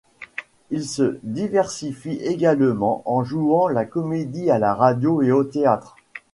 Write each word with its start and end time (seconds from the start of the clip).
Il 0.71 0.87
se 0.87 1.19
diversifie 1.21 2.15
également 2.23 3.03
en 3.05 3.23
jouant 3.23 3.67
la 3.67 3.85
comédie 3.85 4.49
à 4.49 4.57
la 4.57 4.73
radio 4.73 5.21
et 5.21 5.31
au 5.31 5.43
théâtre. 5.43 5.95